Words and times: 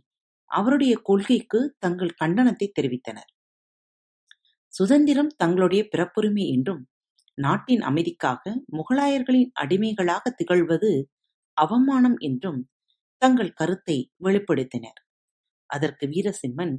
அவருடைய 0.51 0.93
கொள்கைக்கு 1.01 1.59
தங்கள் 1.79 2.17
கண்டனத்தை 2.21 2.67
தெரிவித்தனர். 2.71 3.31
சுதந்திரம் 4.73 5.31
தங்களுடைய 5.37 5.81
பிறப்புரிமை 5.91 6.45
என்றும் 6.55 6.83
நாட்டின் 7.37 7.83
அமைதிக்காக 7.83 8.43
முகலாயர்களின் 8.77 9.51
அடிமைகளாக 9.53 10.31
திகழ்வது 10.39 10.91
அவமானம் 11.57 12.17
என்றும் 12.19 12.61
தங்கள் 13.21 13.53
கருத்தை 13.53 13.97
வெளிப்படுத்தினர். 14.25 14.99
அதற்கு 15.69 16.05
வீரசிம்மன் 16.07 16.75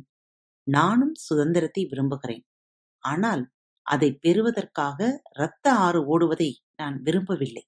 நானும் 0.66 1.14
சுதந்திரத்தை 1.26 1.82
விரும்புகிறேன். 1.86 2.44
ஆனால் 3.04 3.42
அதை 3.86 4.10
பெறுவதற்காக 4.20 4.98
இரத்த 5.34 5.66
ஆறு 5.78 6.00
ஓடுவதை 6.06 6.50
நான் 6.76 6.96
விரும்பவில்லை. 7.02 7.64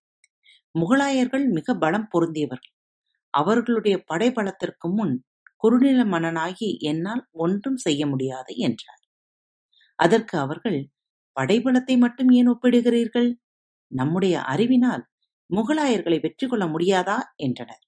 முகலாயர்கள் 0.75 1.47
மிக 1.57 1.75
பலம் 1.77 2.09
பொருந்தியவர்கள். 2.13 2.75
அவர்களுடைய 3.35 3.97
படைபலத்திற்கு 4.11 4.89
முன் 4.91 5.15
குறுநில 5.65 6.03
மன்னனாகி 6.07 6.69
என்னால் 6.91 7.23
ஒன்றும் 7.45 7.79
செய்ய 7.79 8.03
முடியாது 8.07 8.53
என்றார். 8.67 9.03
அதற்கு 9.99 10.35
அவர்கள் 10.39 10.79
படைபலத்தை 11.39 11.97
மட்டும் 11.99 12.31
ஏன் 12.31 12.49
ஒப்பிடுகிறீர்கள்? 12.49 13.31
நம்முடைய 13.93 14.37
அறிவினால் 14.45 15.05
முகலாயர்களை 15.51 16.19
வெற்றி 16.21 16.47
கொள்ள 16.49 16.65
முடியாதா? 16.67 17.19
என்றனர். 17.37 17.83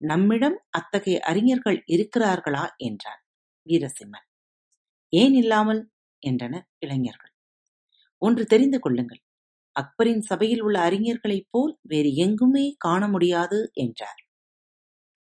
நம்மிடம் 0.00 0.58
அத்தகைய 0.70 1.18
அறிஞர்கள் 1.20 1.78
இருக்கிறார்களா? 1.88 2.64
என்றான் 2.78 3.22
வீரசிம்மன். 3.66 4.26
ஏன் 5.12 5.34
இல்லாமல்? 5.34 5.82
என்றனர் 6.22 6.66
இளைஞர்கள். 6.78 7.32
ஒன்று 8.22 8.44
தெரிந்து 8.46 8.78
கொள்ளுங்கள். 8.80 9.22
அக்பரின் 9.76 10.22
சபையில் 10.22 10.62
உள்ள 10.62 10.76
அறிஞர்களைப் 10.80 11.48
போல் 11.50 11.78
வேறு 11.82 12.10
எங்குமே 12.16 12.66
காண 12.78 13.08
முடியாது 13.08 13.60
என்றார். 13.74 14.20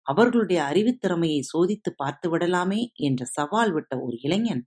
அவர்களுடைய 0.08 0.60
அறிவுத்திறமையை 0.64 1.42
சோதித்து 1.54 1.92
பார்த்து 1.96 2.28
விடலாமே? 2.32 2.82
என்ற 3.02 3.26
சவால் 3.38 3.72
விட்ட 3.72 3.94
ஒரு 4.02 4.18
இளைஞன் 4.22 4.64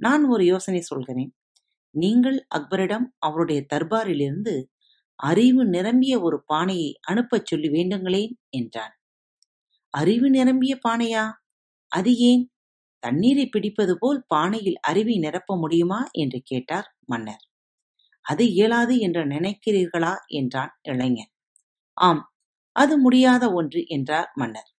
நான் 0.00 0.24
ஒரு 0.28 0.44
யோசனை 0.44 0.80
சொல்கிறேன். 0.82 1.32
நீங்கள் 1.94 2.46
அக்பரிடம் 2.54 3.06
அவருடைய 3.18 3.66
தர்பாரிலிருந்து 3.74 4.54
அறிவு 5.20 5.66
நிரம்பிய 5.66 6.20
ஒரு 6.20 6.44
பானையை 6.46 6.90
அனுப்பச் 7.02 7.46
சொல்லி 7.46 7.68
வேண்டுங்களேன் 7.68 8.34
என்றான். 8.50 8.94
அறிவு 9.94 10.30
நிரம்பிய 10.30 10.78
பானையா? 10.88 11.24
அது 11.92 12.16
ஏன்? 12.16 12.44
தண்ணீரை 13.02 13.46
பிடிப்பது 13.48 13.98
போல் 13.98 14.20
பானையில் 14.34 14.78
அறிவை 14.82 15.18
நிரப்ப 15.18 15.56
முடியுமா? 15.56 16.00
என்று 16.12 16.40
கேட்டார் 16.44 16.88
மன்னர். 17.06 17.44
அது 18.24 18.44
இயலாது 18.52 18.98
என்று 18.98 19.24
நினைக்கிறீர்களா? 19.26 20.14
என்றான் 20.34 20.72
இளைஞன். 20.82 21.32
ஆம் 21.96 22.22
அது 22.76 22.98
முடியாத 22.98 23.44
ஒன்று 23.52 23.86
என்றார் 23.88 24.30
மன்னர். 24.34 24.70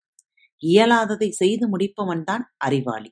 இயலாததை 0.62 1.30
செய்து 1.32 1.66
முடிப்பவன்தான் 1.68 2.44
அறிவாளி. 2.58 3.10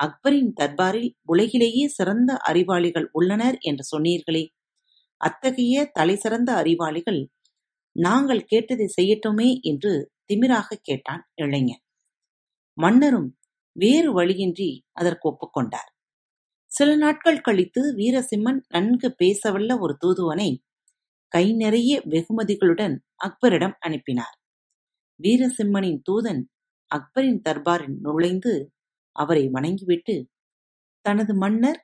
அக்பரின் 0.00 0.52
தர்பாரில் 0.60 1.10
உலகிலேயே 1.24 1.84
சிறந்த 1.88 2.30
அறிவாளிகள் 2.48 3.08
உள்ளனர் 3.12 3.58
என்று 3.60 3.84
சொன்னீர்களே. 3.92 4.44
அத்தகைய 5.20 5.84
தலைசிறந்த 5.92 6.50
அறிவாளிகள் 6.54 7.20
நாங்கள் 7.96 8.42
கேட்டதை 8.44 8.86
செய்யட்டுமே 8.96 9.48
என்று 9.62 9.92
திமிராக 10.26 10.78
கேட்டான் 10.82 11.22
இளைஞன். 11.34 11.82
மன்னரும் 12.78 13.30
வேறு 13.76 14.10
வழியின்றி 14.12 14.70
அதற்கு 14.92 15.26
ஒப்புக்கொண்டார் 15.28 15.90
சில 16.72 16.90
நாட்கள் 16.96 17.40
கழித்து 17.40 17.82
வீரசிம்மன் 17.94 18.60
நன்கு 18.68 19.08
பேசவல்ல 19.18 19.78
ஒரு 19.80 19.94
தூதுவனை 19.98 20.50
கை 21.32 21.44
நிறைய 21.52 21.92
வெகுமதிகளுடன் 22.10 22.94
அக்பரிடம் 23.24 23.76
அனுப்பினார். 23.78 24.36
வீரசிம்மனின் 25.20 26.00
தூதன் 26.10 26.42
அக்பரின் 26.90 27.40
தர்பாரில் 27.48 27.96
நுழைந்து 28.00 28.52
அவரை 29.16 29.44
வணங்கிவிட்டு 29.48 30.14
தனது 31.04 31.32
மன்னர் 31.34 31.80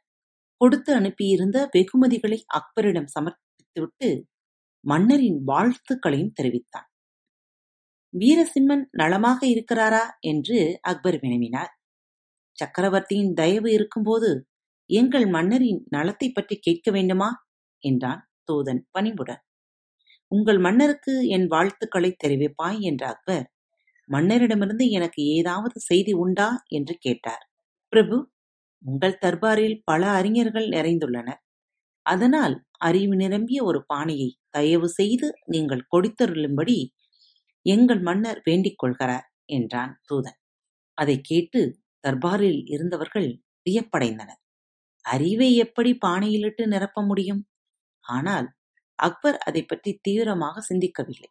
கொடுத்து 0.60 0.90
அனுப்பியிருந்த 0.94 1.58
வெகுமதிகளை 1.72 2.38
அக்பரிடம் 2.58 3.10
சமர்ப்பித்துவிட்டு 3.14 4.10
மன்னரின் 4.84 5.40
வாழ்த்துக்களையும் 5.46 6.34
தெரிவித்தான். 6.34 6.88
வீரசிம்மன் 8.14 8.84
நலமாக 8.92 9.40
இருக்கிறாரா? 9.46 10.04
என்று 10.20 10.58
அக்பர் 10.82 11.18
வினவினார். 11.20 11.72
சக்கரவர்த்தியின் 12.58 13.34
தயவு 13.34 13.68
இருக்கும்போது 13.72 14.30
எங்கள் 14.90 15.26
மன்னரின் 15.28 15.80
நலத்தை 15.88 16.28
பற்றி 16.30 16.56
கேட்க 16.58 16.90
வேண்டுமா? 16.90 17.30
என்றான் 17.82 18.22
தூதன் 18.46 18.82
பணிவுடன். 18.90 19.42
உங்கள் 20.32 20.58
மன்னருக்கு 20.58 21.14
என் 21.28 21.46
வாழ்த்துக்களை 21.46 22.10
தெரிவிப்பாய்? 22.24 22.80
என்ற 22.80 23.02
அக்பர். 23.08 23.46
மன்னரிடமிருந்து 24.08 24.84
எனக்கு 24.90 25.22
ஏதாவது 25.36 25.76
செய்தி 25.80 26.12
உண்டா? 26.14 26.48
என்று 26.68 26.94
கேட்டார். 26.98 27.44
பிரபு 27.92 28.16
உங்கள் 28.82 29.20
தர்பாரில் 29.24 29.76
பல 29.84 30.02
அறிஞர்கள் 30.10 30.68
நிறைந்துள்ளனர். 30.68 31.40
அதனால் 32.06 32.54
அறிவு 32.78 33.14
நிரம்பிய 33.16 33.60
ஒரு 33.64 33.80
பானையை 33.86 34.28
தயவு 34.50 34.88
செய்து 34.90 35.28
நீங்கள் 35.46 35.88
கொடுத்தருளும்படி 35.94 36.76
எங்கள் 37.66 38.00
மன்னர் 38.00 38.40
வேண்டிக் 38.44 38.78
கொள்கிறார் 38.78 39.26
என்றான் 39.52 39.94
தூதன். 40.08 40.38
அதை 40.98 41.16
கேட்டு 41.20 41.60
தர்பாரில் 42.04 42.60
இருந்தவர்கள் 42.66 43.28
வியப்படைந்தனர். 43.66 44.40
அறிவை 45.04 45.50
எப்படி 45.56 45.90
பானையிலிட்டு 46.06 46.64
நிரப்ப 46.66 47.02
முடியும்? 47.02 47.42
ஆனால் 48.04 48.48
அக்பர் 48.98 49.38
அதை 49.38 49.62
பற்றி 49.64 49.90
தீவிரமாக 50.02 50.62
சிந்திக்கவில்லை. 50.68 51.30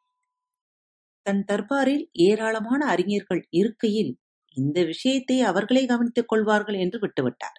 தன் 1.25 1.41
தர்பாரில் 1.47 2.03
ஏராளமான 2.25 2.81
அறிஞர்கள் 2.87 3.41
இருக்கையில் 3.51 4.13
இந்த 4.57 4.79
விஷயத்தை 4.85 5.37
அவர்களே 5.41 5.83
கவனித்துக் 5.85 6.29
கொள்வார்கள் 6.29 6.77
என்று 6.77 6.97
விட்டுவிட்டார். 6.99 7.57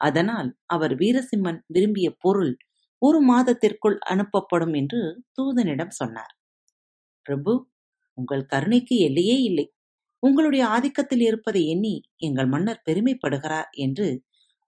அதனால் 0.00 0.50
அவர் 0.66 0.94
வீரசிம்மன் 0.96 1.60
விரும்பிய 1.66 2.08
பொருள் 2.20 2.52
ஒரு 3.02 3.20
மாதத்திற்குள் 3.22 3.98
அனுப்பப்படும் 4.12 4.74
என்று 4.74 5.00
தூதனிடம் 5.38 5.94
சொன்னார். 5.94 6.34
பிரபு 7.26 7.52
உங்கள் 8.18 8.44
கருணைக்கு 8.46 8.96
எல்லையே 8.98 9.36
இல்லை. 9.42 9.66
உங்களுடைய 10.22 10.64
ஆதிக்கத்தில் 10.68 11.24
இருப்பதை 11.28 11.62
எண்ணி 11.68 11.94
எங்கள் 12.18 12.48
மன்னர் 12.48 12.84
பெருமைப்படுகிறார் 12.86 13.70
என்று 13.78 14.08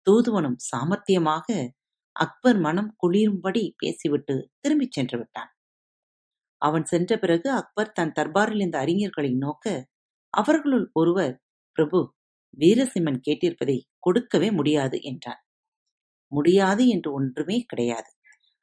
தூதுவனும் 0.07 0.59
சாமர்த்தியமாக 0.71 1.47
அக்பர் 2.17 2.61
மனம் 2.61 2.91
குளிரும்படி 3.03 3.65
பேசிவிட்டு 3.77 4.37
திரும்பிச் 4.61 4.97
சென்று 4.97 5.19
விட்டான். 5.19 5.51
அவன் 6.63 6.85
சென்ற 6.85 7.11
பிறகு 7.19 7.49
அக்பர் 7.53 7.93
தன் 7.93 8.15
தர்பாரில் 8.19 8.61
இருந்த 8.61 8.79
அறிஞர்களை 8.85 9.33
நோக்க 9.39 9.67
அவர்களுள் 10.35 10.87
ஒருவர் 10.93 11.35
பிரபு 11.79 12.01
வீரசிம்மன் 12.59 13.21
கேட்டிருப்பதை 13.27 13.77
கொடுக்கவே 14.01 14.49
முடியாது 14.51 14.99
என்றான். 15.03 15.41
முடியாது 16.33 16.85
என்று 16.89 17.11
ஒன்றுமே 17.13 17.59
கிடையாது. 17.63 18.11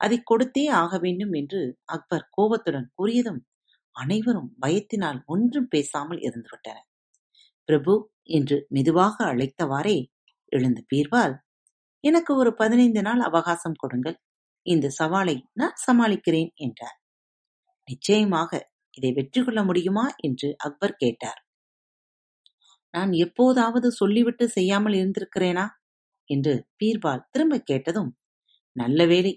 அதை 0.02 0.18
கொடுத்தே 0.24 0.66
ஆக 0.82 0.94
வேண்டும் 0.98 1.34
என்று 1.34 1.62
அக்பர் 1.88 2.26
கோபத்துடன் 2.32 2.90
கூறியதும் 2.98 3.42
அனைவரும் 3.96 4.50
பயத்தினால் 4.64 5.20
ஒன்றும் 5.26 5.70
பேசாமல் 5.70 6.22
இருந்துவிட்டனர் 6.28 6.88
பிரபு 7.70 7.94
என்று 8.30 8.58
மெதுவாக 8.70 9.16
அழைத்தவாறே 9.26 9.98
எழுந்து 10.52 10.82
பீர்வால் 10.92 11.36
எனக்கு 12.04 12.32
ஒரு 12.36 12.52
பதினைந்து 12.56 13.02
நாள் 13.02 13.22
அவகாசம் 13.22 13.80
கொடுங்கள். 13.80 14.18
இந்த 14.66 14.88
சவாலை 15.00 15.38
நான் 15.54 15.78
சமாளிக்கிறேன் 15.86 16.52
என்றார். 16.58 16.98
நிச்சயமாக 17.88 18.52
இதை 18.98 19.12
வெற்றி 19.14 19.42
கொள்ள 19.44 19.62
முடியுமா? 19.64 20.06
என்று 20.20 20.50
அக்பர் 20.60 20.96
கேட்டார். 20.96 21.40
நான் 22.94 23.12
எப்போதாவது 23.26 23.88
சொல்லிவிட்டு 23.92 24.46
செய்யாமல் 24.50 24.94
இருந்திருக்கிறேனா? 24.94 25.66
என்று 26.30 26.54
பீர்பால் 26.82 27.26
திரும்ப 27.32 27.56
கேட்டதும் 27.62 28.12
நல்ல 28.76 29.06
வேளை 29.06 29.34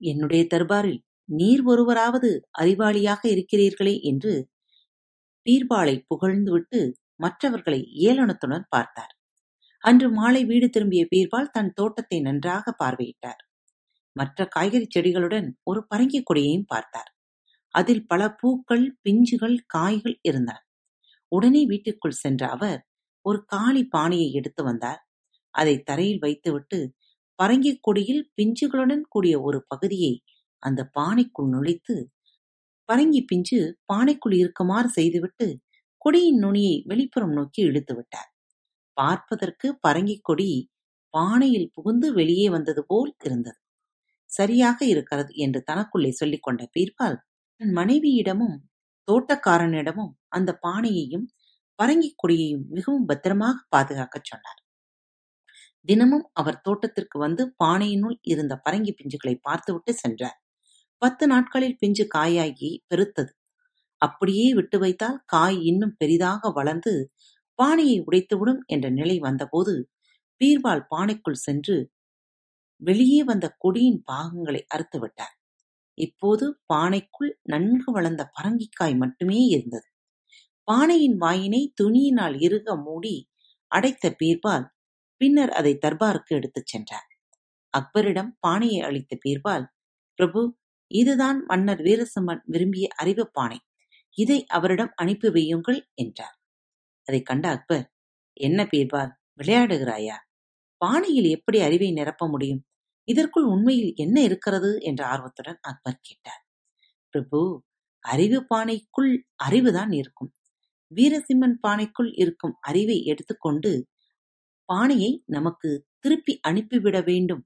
என்னுடைய 0.00 0.42
தர்பாரில் 0.46 1.00
நீர் 1.28 1.62
ஒருவராவது 1.64 2.30
அறிவாளியாக 2.58 3.22
இருக்கிறீர்களே 3.34 3.94
என்று 4.02 4.32
பீர்பாலை 5.46 5.96
புகழ்ந்துவிட்டு 6.10 6.80
மற்றவர்களை 7.16 7.80
ஏளனத்துடன் 8.08 8.66
பார்த்தார். 8.68 9.12
அன்று 9.84 10.08
மாலை 10.10 10.42
வீடு 10.44 10.68
திரும்பிய 10.70 11.02
பீர்பால் 11.12 11.52
தன் 11.52 11.72
தோட்டத்தை 11.72 12.18
நன்றாக 12.20 12.74
பார்வையிட்டார். 12.84 13.42
மற்ற 14.16 14.46
காய்கறி 14.46 14.86
செடிகளுடன் 14.88 15.48
ஒரு 15.64 15.80
பரங்கிக் 15.88 16.26
கொடியையும் 16.26 16.68
பார்த்தார். 16.68 17.10
அதில் 17.76 18.04
பல 18.06 18.22
பூக்கள் 18.34 18.84
பிஞ்சுகள் 19.04 19.56
காய்கள் 19.66 20.16
இருந்தன. 20.22 20.58
உடனே 21.32 21.62
வீட்டுக்குள் 21.66 22.20
சென்ற 22.22 22.42
அவர் 22.48 22.80
ஒரு 23.24 23.38
காலி 23.44 23.82
பானையை 23.86 24.28
எடுத்து 24.32 24.62
வந்தார். 24.64 25.00
அதை 25.54 25.74
தரையில் 25.82 26.22
வைத்துவிட்டு 26.22 26.78
பரங்கிக் 27.38 27.82
கொடியில் 27.82 28.24
பிஞ்சுகளுடன் 28.36 29.04
கூடிய 29.08 29.34
ஒரு 29.40 29.58
பகுதியை 29.68 30.12
அந்த 30.62 30.80
பானைக்குள் 30.98 31.50
நுழைத்து 31.54 31.96
பரங்கி 32.88 33.20
பிஞ்சு 33.24 33.58
பானைக்குள் 33.92 34.34
இருக்குமாறு 34.34 34.88
செய்துவிட்டு 34.88 35.46
கொடியின் 36.04 36.38
நுனியை 36.38 36.76
வெளிப்புறம் 36.88 37.32
நோக்கி 37.32 37.60
இழுத்து 37.62 37.94
விட்டார். 37.96 38.30
பார்ப்பதற்கு 38.96 39.68
பரங்கிக் 39.86 40.24
கொடி 40.24 40.50
பானையில் 41.14 41.70
புகுந்து 41.74 42.08
வெளியே 42.12 42.48
வந்தது 42.48 42.82
போல் 42.86 43.12
இருந்தது. 43.24 43.58
சரியாக 44.30 44.78
இருக்கிறது 44.84 45.32
என்று 45.36 45.60
தனக்குள்ளே 45.66 46.12
சொல்லிக் 46.12 46.42
கொண்ட 46.42 46.62
பீர்பால் 46.74 47.18
தன் 47.60 47.72
மனைவியிடமும் 47.72 48.56
தோட்டக்காரனிடமும் 49.08 50.12
அந்த 50.28 50.50
பானையையும் 50.62 51.26
பரங்கிக் 51.78 52.18
கொடியையும் 52.18 52.64
மிகவும் 52.68 53.06
பத்திரமாக 53.06 53.56
பாதுகாக்கச் 53.68 54.28
சொன்னார். 54.30 54.60
தினமும் 55.88 56.26
அவர் 56.32 56.60
தோட்டத்திற்கு 56.60 57.16
வந்து 57.18 57.42
பானையினுள் 57.64 58.16
இருந்த 58.24 58.54
பரங்கி 58.64 58.92
பிஞ்சுகளை 58.94 59.34
பார்த்துவிட்டு 59.42 59.92
சென்றார். 59.94 60.38
பத்து 61.02 61.24
நாட்களில் 61.26 61.78
பிஞ்சு 61.78 62.04
காயாகி 62.14 62.70
பெருத்தது. 62.90 63.32
அப்படியே 64.02 64.48
விட்டு 64.54 64.78
வைத்தால் 64.78 65.18
காய் 65.26 65.58
இன்னும் 65.62 65.94
பெரிதாக 65.98 66.50
வளர்ந்து 66.50 66.94
பானையை 67.58 67.98
உடைத்துவிடும் 68.02 68.62
என்ற 68.66 68.86
நிலை 68.90 69.18
வந்தபோது 69.18 69.74
பீர்பால் 70.40 70.84
பானைக்குள் 70.90 71.44
சென்று 71.46 71.76
வெளியே 72.80 73.20
வந்த 73.24 73.46
கொடியின் 73.58 74.00
பாகங்களை 74.04 74.62
அறுத்து 74.68 74.98
விட்டார். 75.00 75.34
இப்போது 75.98 76.60
பானைக்குள் 76.74 77.32
நன்கு 77.42 77.92
வளர்ந்த 77.92 78.30
பரங்கிக்காய் 78.36 78.96
மட்டுமே 78.96 79.38
இருந்தது. 79.46 79.88
பானையின் 80.64 81.16
வாயினை 81.16 81.74
துணியினால் 81.82 82.36
இறுக 82.42 82.76
மூடி 82.76 83.16
அடைத்த 83.72 84.16
பீர்பால் 84.24 84.66
பின்னர் 85.20 85.50
அதை 85.50 85.78
தர்பாருக்கு 85.86 86.34
எடுத்துச் 86.34 86.66
சென்றார். 86.66 87.08
அக்பரிடம் 87.74 88.30
பானையை 88.40 88.80
அளித்த 88.80 89.18
பீர்பால் 89.24 89.66
பிரபு 90.18 90.42
இதுதான் 90.90 91.44
மன்னர் 91.46 91.80
வீரசிம்மன் 91.80 92.42
விரும்பிய 92.44 92.88
அறிவுப் 92.96 93.32
பானை. 93.32 93.60
இதை 94.18 94.46
அவரிடம் 94.46 94.92
அனுப்பி 94.96 95.28
வையுங்கள் 95.28 95.80
என்றார். 95.94 96.36
அதைக் 97.06 97.26
கண்ட 97.26 97.48
அக்பர் 97.48 97.86
என்ன 98.40 98.64
பீர்பால் 98.64 99.12
விளையாடுகிறாயா? 99.38 100.16
பானையில் 100.80 101.28
எப்படி 101.28 101.60
அறிவை 101.60 101.92
நிரப்ப 101.92 102.28
முடியும்? 102.28 102.62
இதற்குள் 103.08 103.44
உண்மையில் 103.44 103.92
என்ன 103.96 104.16
இருக்கிறது? 104.22 104.70
என்ற 104.80 105.02
ஆர்வத்துடன் 105.06 105.58
அக்பர் 105.62 106.00
கேட்டார். 106.00 106.42
பிரபு 107.14 107.40
அறிவு 108.04 108.38
பானைக்குள் 108.54 109.12
அறிவுதான் 109.44 109.92
இருக்கும். 109.94 110.30
வீரசிம்மன் 110.92 111.56
பானைக்குள் 111.68 112.10
இருக்கும் 112.14 112.56
அறிவை 112.60 112.98
எடுத்துக்கொண்டு 113.04 113.72
பானையை 114.68 115.22
நமக்கு 115.26 115.70
திருப்பி 115.98 116.34
அனுப்பிவிட 116.40 117.00
வேண்டும். 117.00 117.42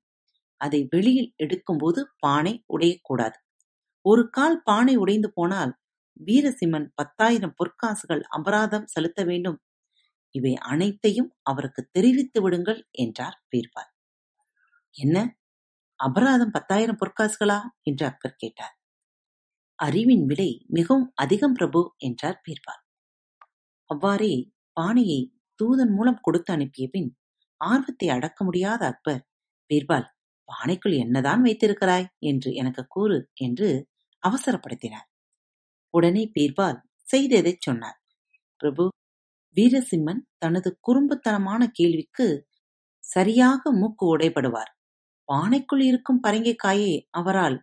அதை 0.61 0.87
வெளியில் 0.91 1.35
எடுக்கும்போது 1.43 2.01
பானை 2.19 2.55
உடையக்கூடாது. 2.75 3.39
ஒரு 4.05 4.23
கால் 4.31 4.63
பானை 4.63 4.97
உடைந்து 4.97 5.31
போனால் 5.33 5.73
வீரசிம்மன் 6.27 6.89
பத்தாயிரம் 6.95 7.55
பொற்காசுகள் 7.59 8.23
அபராதம் 8.31 8.87
செலுத்த 8.87 9.25
வேண்டும். 9.25 9.59
இவை 10.35 10.55
அனைத்தையும் 10.56 11.31
அவருக்கு 11.43 11.83
தெரிவித்து 11.93 12.43
விடுங்கள் 12.43 12.89
என்றார் 12.99 13.39
பீர்பால். 13.51 13.91
என்ன? 14.97 15.19
அபராதம் 16.00 16.52
பத்தாயிரம் 16.52 16.99
பொற்காசுகளா? 17.00 17.56
என்று 17.82 18.05
அக்பர் 18.06 18.38
கேட்டார். 18.38 18.75
அறிவின் 19.79 20.25
விலை 20.26 20.49
மிகவும் 20.69 21.08
அதிகம் 21.14 21.52
பிரபு 21.52 21.81
என்றார் 21.99 22.38
பீர்பால். 22.44 22.82
அவ்வாறே 23.91 24.35
பானையை 24.76 25.20
தூதன் 25.61 25.93
மூலம் 25.94 26.23
கொடுத்து 26.23 26.50
அனுப்பிய 26.52 26.87
பின் 26.88 27.11
ஆர்வத்தை 27.61 28.08
அடக்க 28.08 28.44
முடியாத 28.44 28.82
அக்பர் 28.87 29.23
பீர்பால் 29.70 30.08
பானைக்குள் 30.49 30.97
என்னதான் 30.99 31.43
வைத்திருக்கிறாய்? 31.43 32.06
என்று 32.23 32.50
எனக்கு 32.53 32.82
கூறு 32.88 33.19
என்று 33.41 33.69
அவசரப்படுத்தினார். 34.23 35.08
உடனே 35.94 36.25
பீர்பால் 36.37 36.79
செய்ததைச் 37.06 37.62
சொன்னார். 37.62 37.99
பிரபு 38.61 38.85
வீரசிம்மன் 39.56 40.23
தனது 40.38 40.70
குறும்புத்தனமான 40.88 41.62
கேள்விக்கு 41.73 42.26
சரியாக 43.05 43.73
மூக்கு 43.73 44.05
உடைபடுவார். 44.17 44.73
பானைக்குள் 45.31 45.81
இருக்கும் 45.81 46.23
பரங்கிக்காயை 46.23 46.94
அவரால் 47.11 47.59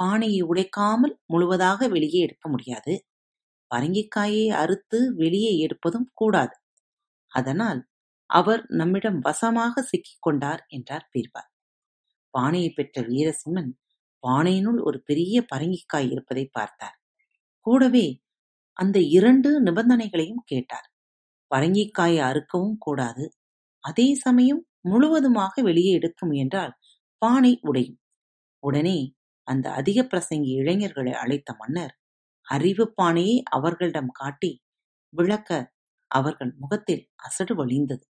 பானையை 0.00 0.42
உடைக்காமல் 0.42 1.14
முழுவதாக 1.26 1.88
வெளியே 1.88 2.20
எடுக்க 2.20 2.48
முடியாது. 2.48 2.94
பரங்கிக்காயை 3.70 4.46
அறுத்து 4.52 5.14
வெளியே 5.14 5.52
எடுப்பதும் 5.66 6.08
கூடாது. 6.14 6.54
அதனால் 7.32 7.80
அவர் 8.26 8.62
நம்மிடம் 8.70 9.18
வசமாக 9.20 9.82
சிக்கிக் 9.82 10.22
கொண்டார் 10.22 10.66
என்றார் 10.68 11.08
பீர்பால். 11.12 11.50
பானையை 12.34 12.70
பெற்ற 12.70 13.02
வீரசிம்மன் 13.02 13.72
பானையினுள் 14.22 14.80
ஒரு 14.82 15.02
பெரிய 15.02 15.46
பரங்கிக்காய் 15.54 16.08
இருப்பதை 16.10 16.46
பார்த்தார். 16.52 16.96
கூடவே 17.66 18.06
அந்த 18.76 18.98
இரண்டு 19.00 19.50
நிபந்தனைகளையும் 19.62 20.44
கேட்டார். 20.44 20.88
பரங்கிக்காயை 21.50 22.20
அறுக்கவும் 22.22 22.78
கூடாது. 22.78 23.24
அதே 23.84 24.14
சமயம் 24.14 24.62
முழுவதுமாக 24.82 25.62
வெளியே 25.62 25.92
எடுக்க 25.92 26.26
முயன்றால் 26.26 26.74
பானை 27.22 27.58
உடையும் 27.62 27.98
உடனே 28.62 28.98
அந்த 29.48 29.72
அதிக 29.72 30.02
பிரசங்கி 30.02 30.50
இளைஞர்களை 30.54 31.12
அழைத்த 31.12 31.54
மன்னர் 31.58 31.94
அறிவு 32.46 32.92
பானையை 32.94 33.42
அவர்களிடம் 33.50 34.10
காட்டி 34.12 34.52
விளக்க 35.12 35.50
அவர்கள் 36.10 36.54
முகத்தில் 36.58 37.10
அசடு 37.16 37.54
வழிந்தது. 37.54 38.04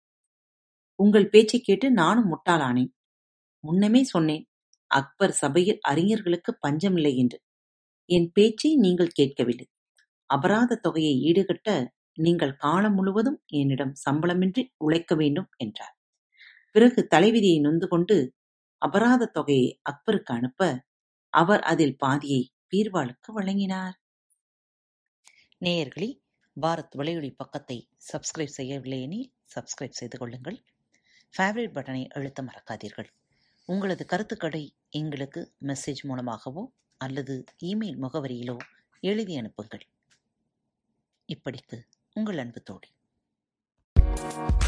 உங்கள் 0.98 1.28
பேச்சைக் 1.28 1.64
கேட்டு 1.64 1.90
நானும் 1.92 2.28
முட்டாளானேன். 2.32 2.92
முன்னமே 3.64 4.04
சொன்னேன் 4.04 4.44
அக்பர் 4.90 5.32
சபையில் 5.32 5.78
அறிஞர்களுக்கு 5.88 6.56
பஞ்சமில்லை 6.60 7.16
என்று. 7.16 7.38
என் 8.08 8.30
பேச்சை 8.32 8.76
நீங்கள் 8.76 9.08
கேட்கவில்லை. 9.08 9.66
அபராத 10.30 10.76
தொகையை 10.76 11.14
ஈடுகட்ட 11.22 11.70
நீங்கள் 12.18 12.56
காலம் 12.56 12.94
முழுவதும் 12.94 13.42
என்னிடம் 13.46 13.92
சம்பளமின்றி 14.10 14.62
உழைக்க 14.76 15.14
வேண்டும் 15.14 15.48
என்றார். 15.56 15.94
பிறகு 16.74 17.06
தலைவிதியை 17.06 17.60
நொந்து 17.60 17.88
கொண்டு 17.88 18.16
அபராத 18.82 19.26
தொகையை 19.26 19.80
அக்பருக்கு 19.90 20.34
அனுப்ப 20.34 20.84
அவர் 21.30 21.60
அதில் 21.60 21.96
பாதியை 21.96 22.52
பீர்வாலுக்கு 22.70 23.32
வழங்கினார். 23.32 23.96
நேயர்களே 25.60 26.10
பாரத் 26.56 26.96
வலையொலி 26.98 27.34
பக்கத்தை 27.36 27.88
சப்ஸ்கிரைப் 28.12 28.56
செய்யவில்லை 28.56 29.02
எனில் 29.02 29.32
சப்ஸ்கிரைப் 29.54 29.90
செய்து 29.90 30.18
கொள்ளுங்கள். 30.18 30.58
ஃபேவரட் 31.34 31.74
பட்டனை 31.74 32.08
அழுத்த 32.08 32.42
மறக்காதீர்கள். 32.42 33.08
உங்களது 33.68 34.04
கருத்துக்களை 34.04 34.74
எங்களுக்கு 34.90 35.54
மெசேஜ் 35.66 36.02
மூலமாகவோ 36.02 36.72
அல்லது 37.00 37.44
இமெயில் 37.62 38.00
முகவரியிலோ 38.02 38.56
எழுதி 39.02 39.36
அனுப்புங்கள். 39.36 39.86
இப்படிக்கு 41.28 41.78
உங்கள் 42.16 42.38
அன்பு 42.38 42.62
தோழி. 42.62 42.88
Thank 44.18 44.32
you. 44.32 44.58